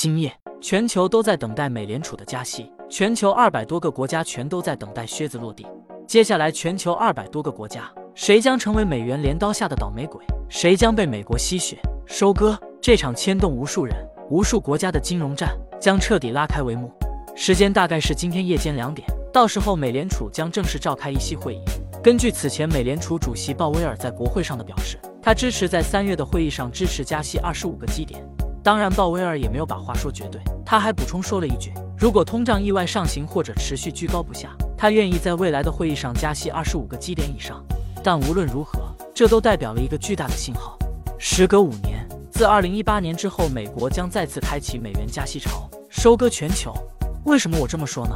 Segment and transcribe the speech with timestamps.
[0.00, 5.66] 今夜，全球都在等待美联储的加息，全球二百多个国家全都在等待靴子落地。
[6.06, 10.24] 接下来，全球二百多个国家，谁将成为美元镰刀下的倒霉鬼？
[10.48, 11.76] 谁将被美国吸血
[12.06, 12.56] 收割？
[12.80, 13.92] 这场牵动无数人、
[14.30, 15.50] 无数国家的金融战
[15.80, 16.92] 将彻底拉开帷幕。
[17.34, 21.64] 时间大概是今天夜间两点，到时候美联储将正式召开议息会议。
[22.00, 28.24] 根据此前美联储主席鲍威尔在国会上的表示，他支持在三月的会议上支持加息二十五个基点。
[28.62, 37.64] 当然，鲍威尔也没有把话说绝对，他还补充说了一句：“如果通胀意外上行或者持续居高不下，他愿意在未来的会议上加息二十五个基点以上。”
[38.04, 40.78] 但无论如何，这都代表了一个巨大的信号。
[41.18, 46.72] 时隔五年，自二零一八年之后，美国将再次开启美元加息潮，收割全球。
[47.24, 48.14] 为什么我这么说呢？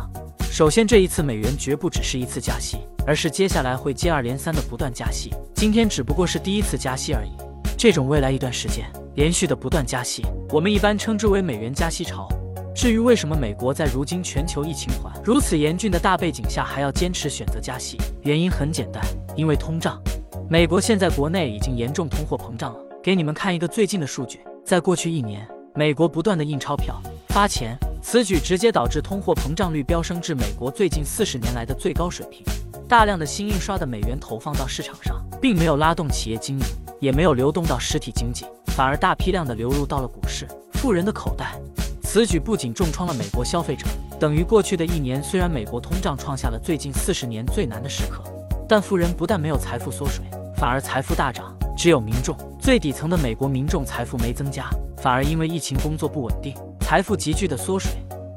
[0.50, 5.34] 首先，这一次美元绝不只是一次加息，而是接下来会接二连三的不断加息。
[5.54, 7.30] 今天只不过是第一次加息而已。
[7.76, 8.84] 这种未来一段时间。
[9.14, 12.28] 连续的不断加息，我们一般称之为美元加息潮。
[12.74, 19.04] 至于为什么美国在如今全球疫情环如此严峻的大背景下还要坚持选择加息，原因很简单，
[19.36, 20.00] 因为通胀。
[20.48, 22.80] 美国现在国内已经严重通货膨胀了。
[23.02, 32.42] 给你们看一个最近的数据，在过去一年，美国不断的印钞票发钱，此举直接导致通货膨胀率飙升至美国最近四十年来的最高水平。
[32.88, 36.64] 大量的新印刷的美元投放到市场上，并没有拉动企业经营，
[37.00, 38.46] 也没有流动到实体经济。
[38.74, 41.60] 反而大批量的流入到了股市富人的口袋，
[42.02, 43.86] 此举不仅重创了美国消费者，
[44.18, 48.22] 等于过去的一年，虽然美国通胀创下了最近四十年最难的时刻，
[48.66, 50.24] 但富人不但没有财富缩水，
[50.56, 51.54] 反而财富大涨。
[51.76, 57.92] 只有民众最底层的美国民众财富没增加，反而因为疫情工作不稳定，财富急剧的缩水，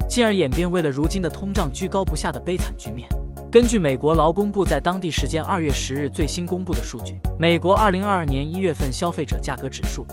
[0.08, 3.08] 进而演变为了如今的通胀居高不下的悲惨局面。
[3.50, 10.04] 根据美国劳工部在当地时间二月十日最新公布的数据，美国二零二二年一月份消费者价格指数。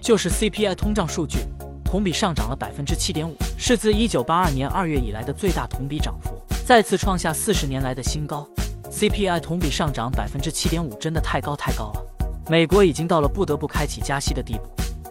[0.00, 1.38] 就是 CPI 通胀数据，
[1.84, 8.46] 同比上涨了百分之七点五，是自一九八二年二月以来的最大同比涨幅，再次创下四十年来的新高。
[8.90, 12.04] CPI 同比上涨百分之七点五，真的太高太高了。
[12.48, 14.62] 美国已经到了不得不开启加息的地步，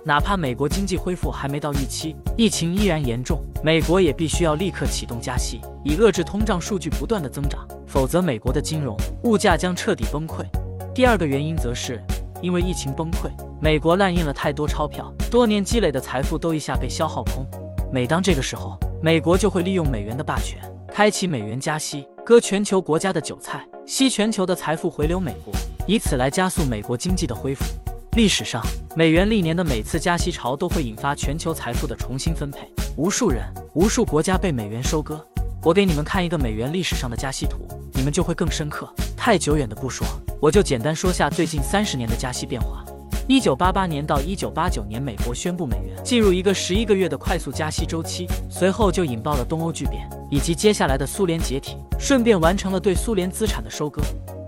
[0.05, 10.45] 哪怕美国经济恢复还没到预期，疫情依然严重，美国也必须要立刻启动加息，以遏制通胀数据不断的增长，否则美国的金融物价将彻底崩溃。
[10.93, 12.03] 第二个原因则是。
[12.41, 13.29] 因为疫情崩溃，
[13.59, 17.45] 美国滥印了太多钞票，多年积累的财富都一下被消耗空。
[17.91, 20.59] 每当这个时候，美国就会利用美元的霸权，
[20.91, 25.53] 开启美元加息，割全球国家的韭菜，吸全球的财富回流美国，
[25.87, 27.65] 以此来加速美国经济的恢复。
[28.13, 28.61] 历史上，
[28.95, 35.23] 美元历年的每次加息潮都会引发全球财富的重新分配，无数人、无数国家被美元收割。
[35.63, 38.91] 我给你们看一个美元历史上的加息图，你们就会更深刻。
[39.17, 40.07] 太久远的不说。
[40.41, 42.81] 我就简单说下最近三十年的加息变化。
[43.27, 54.01] 一九八八年到一九八九年，美国宣布美元进入一个十一个月的快速加息周期，随后就引爆了东欧剧变以及接下来的苏联解体，顺便完成了对苏联资产的收割。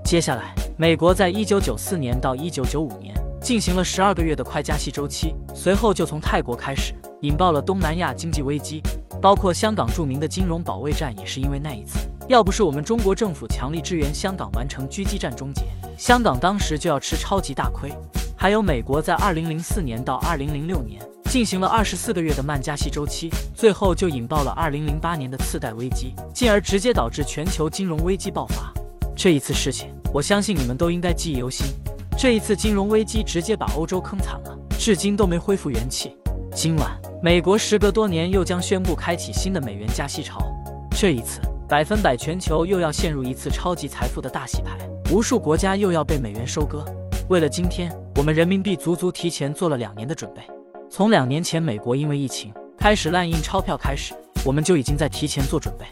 [0.04, 8.82] 接下来，美国在一九九四年到一九九五年进行了十二个月的快加息周期，随后就从泰国开始，引爆了东南亚经济危机，
[9.22, 12.00] 包括香港著名的金融保卫战也是因为那一次。
[12.28, 15.64] 要不是我们中国政府强力支援香港完成狙击战终结，
[15.98, 17.92] 香港当时就要吃超级大亏。
[18.38, 28.74] 还有美国在二零零四年到二零零六年进行了二十四个月的慢加息周期，最后就引爆了二零零八年的次贷危机，进而直接导致全球金融危机爆发。
[29.16, 31.68] 这一次事情，我相信你们都应该记忆犹新。
[32.18, 36.16] 这一次金融危机直接把欧洲坑惨了，至今都没恢复元气。
[36.54, 40.40] 今晚，美国时隔多年又将宣布开启新的美元加息潮，
[40.92, 41.42] 这一次。
[41.72, 44.78] 百分百全球又要陷入一次超级财富的大洗牌，
[45.10, 46.84] 无数国家又要被美元收割。
[47.30, 50.42] 为了今天，我们人民币足足提前做了两年的准备。
[50.90, 55.86] 从两年前美国因为疫情开始滥印钞票开始，我们就已经在提前做准备。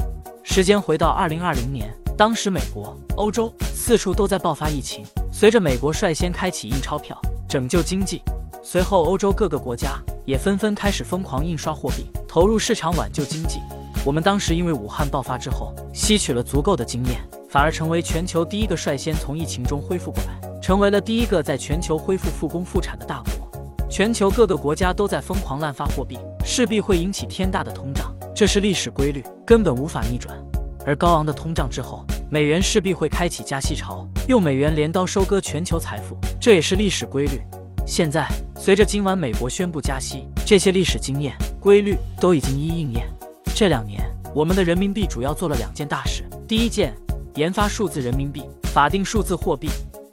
[0.43, 5.05] 时间回到二零二零年，当时美国、欧洲四处都在爆发疫情。
[5.31, 8.21] 随着美国率先开启印钞票拯救经济，
[8.61, 13.61] 随后欧洲各个国家也纷纷开始疯狂印刷货币，投入市场挽救经济。
[14.05, 17.19] 我们当时因为武汉爆发之后吸取了足够的经验，
[17.49, 23.87] 反而成为全球第一个率先从疫情中恢复过来，成为了第一个在全球恢复复工复产的大国。
[23.89, 30.37] 全球各个国家都在疯狂滥发货币，势必会引起天大的通胀，这是历史规律，根本无法逆转。
[30.85, 37.41] 而高昂的通胀之后，美元势必会开启加息潮，用美元镰刀收割全球财富，这也是历史规律。
[37.85, 43.18] 现在随着今晚美国宣布加息，这些历史经验规律都已经一一应验。
[43.59, 44.01] 这两年，
[44.33, 46.23] 我们的人民币主要做了两件大事。
[46.47, 46.95] 第一件，
[47.35, 48.41] 研发数字人民币，
[48.71, 49.67] 法定数字货币。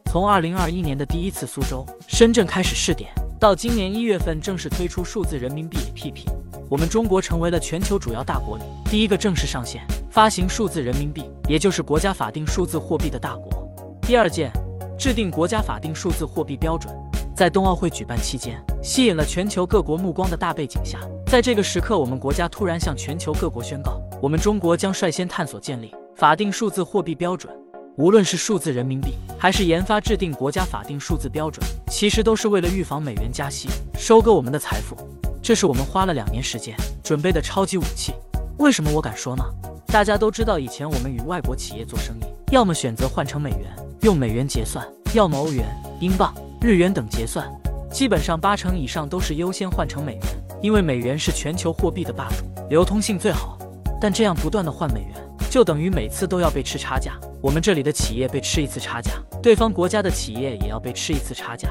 [0.06, 3.08] 从二零二一年的第一次苏州、深圳开始试点，
[3.38, 6.24] 到今年一月份正式推出数字人民币 APP，
[6.68, 13.72] 我们中国成为了全球主要大国里第一个正式上线发行数字人民币，也就是国家法定数字货币的大国。
[14.02, 14.50] 第二件，
[14.98, 16.92] 制定国家法定数字货币标准。
[17.36, 27.54] 在冬奥会举办期间，吸引了全球各国目光的大背景下，在这个时刻，我们国家突然向全球各国宣告，我们中国将率先探索建立法定数字货币标准。
[27.98, 33.68] 无论是数字人民币，还是研发制定国家法定数字标准，其实都是为了预防美元加息，
[33.98, 34.96] 收割我们的财富。
[35.42, 36.74] 这是我们花了两年时间
[37.04, 38.14] 准备的超级武器。
[38.56, 39.44] 为什么我敢说呢？
[39.88, 45.66] 大家都知道，以前我们与外国企业做生意，要么选择换成美元，用美元结算，要么欧元、
[46.00, 46.34] 英镑、
[46.66, 47.48] 日元等结算。
[47.92, 50.22] 基本上八成以上都是优先换成美元，
[50.60, 53.56] 因为美元是全球货币的霸主，流通性最好。
[54.00, 55.14] 但这样不断的换美元，
[55.48, 57.12] 就等于每次都要被吃差价。
[57.40, 61.70] 我们这里的企业被吃一次差价，对方国家的企业也要被吃一次差价，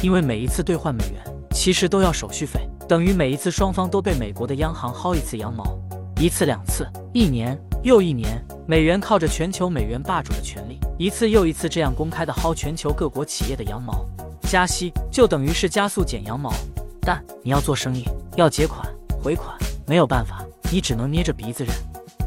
[0.00, 1.20] 因为每一次兑换美元，
[1.50, 2.60] 其实都要手续费。
[2.88, 5.76] 等于每一次双方都被美国的央行薅一次羊毛，
[6.20, 14.06] 一次两次，一年又一年，美元靠着全球美元霸主的权利，一次又一次这样公开的薅全球各国企业的羊毛。
[14.46, 16.52] 加息就等于是加速剪羊毛，
[17.00, 18.04] 但你要做生意，
[18.36, 18.86] 要结款
[19.22, 19.56] 回款，
[19.86, 21.74] 没有办法，你只能捏着鼻子忍。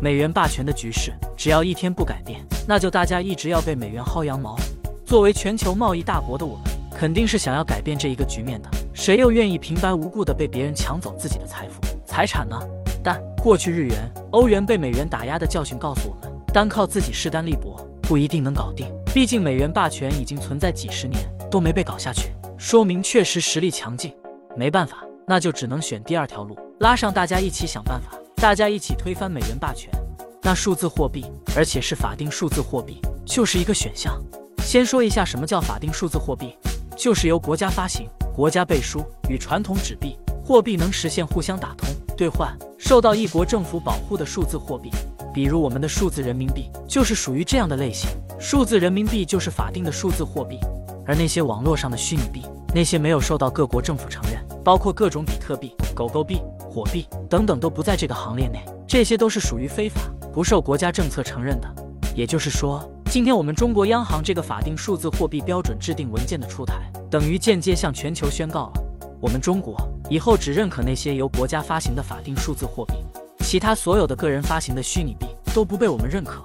[0.01, 4.55] 美元霸权的局势，只要一天不改变，那就大家一直要被美元薅羊毛。
[5.05, 6.63] 作为全球贸易大国的我们，
[6.95, 8.69] 肯定是想要改变这一个局面的。
[8.93, 12.59] 谁又愿意平白无故的被别人抢走自己的财富、财产呢？
[13.03, 13.97] 但过去日元、
[14.31, 18.87] 欧元被美元打压的教训告诉我们，单靠自己势单力薄不一定能搞定。
[19.13, 21.19] 毕竟美元霸权已经存在几十年
[21.49, 24.13] 都没被搞下去，说明确实实力强劲。
[24.55, 29.89] 没办法，那就只能选第二条路，拉上大家一起想办法，大家一起推翻美元霸权。
[30.41, 31.25] 那数字货币，
[31.55, 34.19] 而且是法定数字货币，就是一个选项。
[34.59, 36.55] 先说一下什么叫法定数字货币，
[36.95, 38.07] 就是由国家发行。
[38.35, 44.89] 国家背书，与传统纸币货币能实现互相打通兑换，受到一国政府保护的数字货币，
[45.33, 48.09] 比如我们的数字人民币就是属于这样的类型。
[48.39, 50.57] 数字人民币就是法定的数字货币，
[51.09, 56.39] 而那些网络上的虚拟币，那些没有受到各国政府承认，包括各种比特币、狗狗币、
[56.69, 58.63] 火币等等，都不在这个行列内。
[58.87, 60.01] 这些都是属于非法，
[60.31, 61.67] 不受国家政策承认的。
[62.13, 66.75] 也就是说，今天我们中国央行这个法定数字货币标准制定文件的出台。
[67.09, 68.83] 等于间接向全球宣告了，
[69.19, 69.75] 我们中国
[70.11, 72.93] 以后只认可那些由国家发行的法定数字货币，
[73.39, 76.43] 其他所有的个人发行的虚拟币都不被我们认可。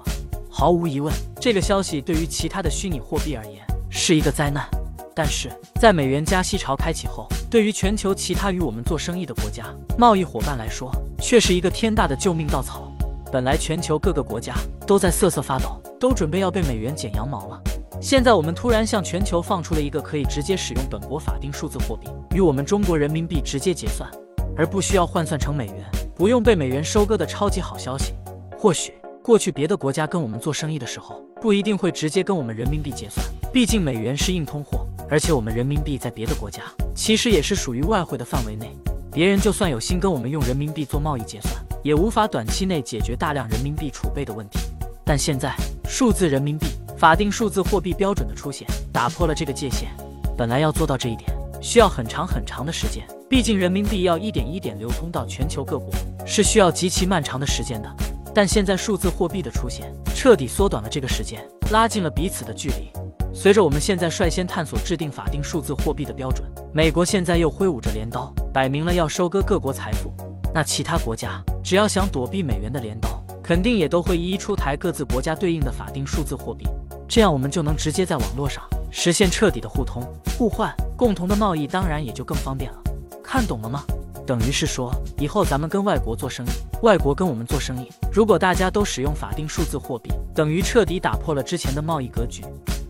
[0.49, 3.63] 毫无疑问，这个消息对于其他的虚拟货币而言
[3.97, 4.67] 是一个灾难。
[5.15, 5.49] 但是
[5.79, 12.91] 在美元加息潮开启后，对于全球其他与我们做生意的国家、贸易伙伴来说，却是一个天大的救命稻草。
[13.31, 14.53] 本来全球各个国家
[14.85, 17.61] 都在瑟瑟发抖，都准备要被美元剪羊毛了。
[18.01, 24.09] 现在我们突然向全球放出了一个可以直接使用本国法定数字货币与我们中国人民币直接结算，
[24.57, 28.13] 而不需要换算成美元，不用被美元收割的超级好消息。
[28.57, 28.93] 或许
[29.23, 36.61] 过去别的国家跟我们做生意的时候，不一定会直接跟我们人民币结算，毕竟美元是硬通货，而且我们人民币在别的国家
[36.93, 38.69] 其实也是属于外汇的范围内，
[39.13, 44.59] 别人就算有心跟我们用人民币做贸易结算，也无法短期内解决大量人民币储备的问题。
[45.05, 45.55] 但现在
[45.87, 46.67] 数字人民币。
[46.97, 49.89] 法定数字货币标准的出现，打破了这个界限。
[50.37, 51.29] 本来要做到这一点，
[51.61, 55.89] 需要很长很长的时间，毕竟人民币要一点一点流通到全球各国，
[56.25, 57.89] 是需要极其漫长的时间的。
[58.33, 61.41] 但现在数字货币的出现，彻底缩短了这个时间，
[61.71, 62.91] 拉近了彼此的距离。
[63.37, 70.09] 随着我们现在率先探索制定法定数字货币的标准，美国现在又挥舞着镰刀，摆明了要收割各国财富。
[70.53, 76.65] 那其他国家只要想躲避美元的镰刀，肯定也都会一一出台各自国家对应的法定数字货币。
[77.09, 80.01] 这样我们就能直接在网络上实现彻底的互通
[80.37, 82.77] 互换，共同的贸易当然也就更方便了。
[83.21, 83.83] 看懂了吗？
[84.25, 86.49] 等于是说，以后咱们跟外国做生意，
[86.83, 92.41] 外国跟我们做生意，如果大家都使用法定数字货币，等于彻底打破了之前的贸易格局。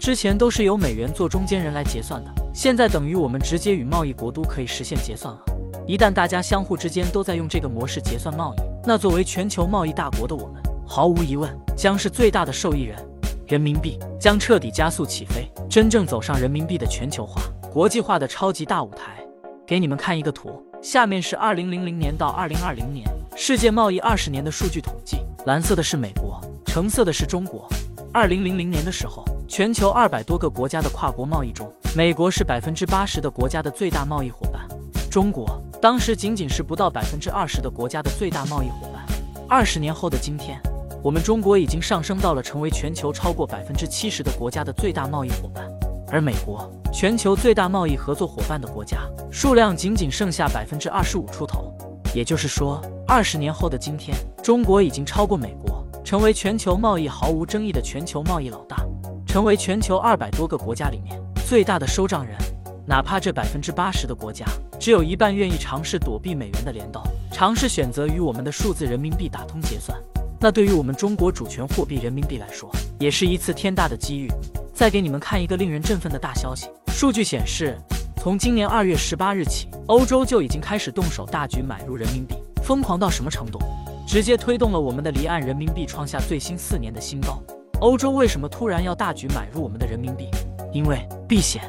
[0.06, 5.42] 之前都是由美元做中间人来结算的，现在等于我们直接与贸易国都可以实现结算了。
[5.88, 12.96] 一旦大家相互之间都在用这个模式结算贸易，那作为全球贸易大国的我们，毫无疑问将是最大的受益人。
[13.48, 17.42] 人民币将彻底加速起飞，真正走上人民币的全球化、
[17.74, 19.18] 国际化的超级大舞台。
[19.66, 23.04] 给你们看一个图，下面是二零零零年到二零二零年
[23.36, 25.18] 世界贸易二十年的数据统计。
[25.48, 27.68] 蓝色的是美国，橙色的是中国。
[28.14, 34.68] 二零零零年的时候，全球二百多个国家的跨国贸易中，美国是百分之八十的国家的最大贸易伙伴，
[35.10, 39.06] 中国当时仅仅是不到百分之二十的国家的最大贸易伙伴。
[39.48, 40.60] 二十年后的今天。
[41.04, 45.64] 我们中国已经上升到了成为全球超过百分之七十的国家的最大贸易伙伴，
[46.10, 48.98] 而美国全球最大贸易合作伙伴的国家
[49.30, 51.72] 数量仅仅剩下百分之二十五出头。
[52.16, 58.84] 也就是说，二十年后的今天，中国已经超过美国，成为全球贸易毫无争议的全球贸易老大，
[59.36, 62.38] 成为全球二百多个国家里面最大的收账人。
[62.88, 64.46] 哪怕这百分之八十的国家
[64.80, 70.02] 只有一半愿意尝试躲避美元的镰刀，尝试选择与我们的数字人民币打通结算，
[70.40, 74.32] 那对于我们中国主权货币人民币来说，也是一次天大的机遇。
[74.74, 77.78] 再给你们看一个令人振奋的大消息，数据显示，
[78.16, 83.60] 从今年二月十八日起，欧洲就已经开始动手大举买入人民币，疯狂到什么程度？
[84.08, 87.44] 直接推动了我们的离岸人民币创下最新四年的新高。
[87.82, 90.30] 欧洲为什么突然要大举买入我们的人民币？
[90.72, 91.62] 因为避险。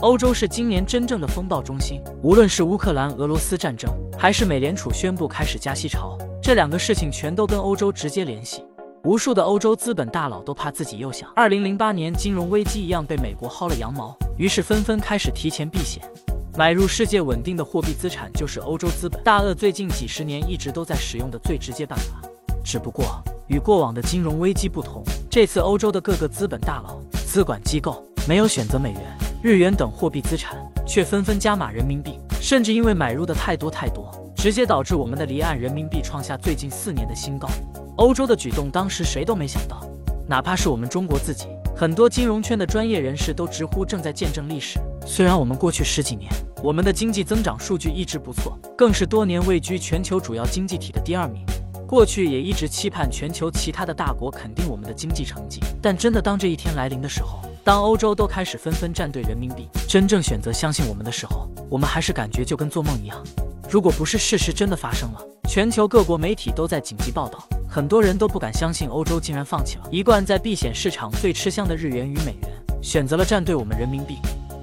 [0.00, 8.64] 欧洲是今年真正的风暴中心，无论是乌克兰俄罗斯战争，还是美联储宣布开始加息潮，这两个事情全都跟欧洲直接联系。
[9.04, 16.02] 无数的欧洲资本大佬都怕自己又像二零零八年金融危机一样被美国薅了羊毛，于是纷纷开始提前避险，
[16.56, 22.22] 买入世界稳定的货币资产，就是欧洲资本大鳄最近几十年一直都在使用的最直接办法。
[22.64, 23.04] 只不过
[23.50, 29.02] 与过往的金融危机不同，这次欧洲的各个资本大佬、资管机构没有选择美元。
[29.42, 37.48] 日元等货币资产却纷纷加码人民币，甚至因为买入的太多太多，直接导致我们的离岸人民币创下最近四年的新高。
[37.96, 39.84] 欧洲的举动当时谁都没想到，
[40.28, 44.78] 哪怕是我们中国自己，很多金融圈的专业人士都直呼正在见证历史。
[45.04, 46.30] 虽然我们过去十几年，
[46.62, 51.44] 我们的经济增长数据一直不错，更是多年位居全球主要经济体的第二名。
[51.90, 63.20] 过去也一直期盼全球其他的大国肯定我们的经济成绩，但真的当这一天来临的时候，当欧洲都开始纷纷站队人民币，真正选择相信我们的时候，我们还是感觉就跟做梦一样。
[63.68, 74.14] 如果不是事实真的发生了，全球各国媒体都在紧急报道，很多人都不敢相信欧洲竟然放弃了一贯在避险市场最吃香的日元与美元，选择了站队我们人民币。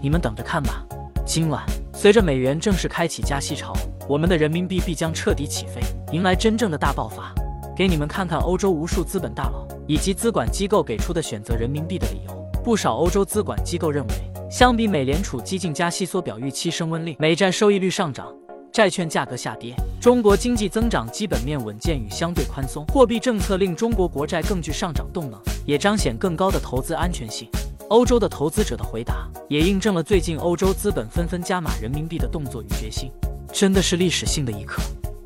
[0.02, 0.82] 你们等着看吧，
[1.26, 1.62] 今晚
[2.00, 3.74] 随着美元正式开启加息潮。
[4.08, 7.34] 我们的人民币必将彻底起飞，迎来真正的大爆发。
[7.76, 12.50] 给你们看看欧洲无数资本大佬以及资管机构给出的选择人民币的理由。
[12.64, 14.14] 不少欧洲资管机构认为，
[14.48, 18.32] 相比美联储激进加息缩表预期升温令美债收益率上涨，
[18.72, 27.50] 债券价格下跌，中国经济增长基本面稳健与相对宽松货币政策令中国国债更具上涨动能，也彰显更高的投资安全性。
[27.90, 33.10] 欧洲的投资者的回答也印证了最近欧洲资本纷纷加码人民币的动作与决心。
[33.54, 34.82] 真的是历史性的一刻，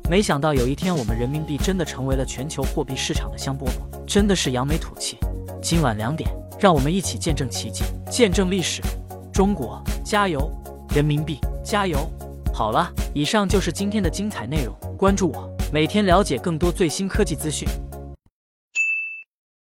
[0.08, 3.70] 没想到有一天我们人民币真的成为了全球货币市场的香饽饽，
[4.06, 5.18] 真的是扬眉吐气。
[5.60, 8.80] 今晚两点，让我们一起见证奇迹，见证历史。
[9.32, 10.48] 中国加油，
[10.94, 11.98] 人民币加油！
[12.54, 17.68] 好了，以上就是今天的精彩内容，关注我，每天了解更多最新科技资讯。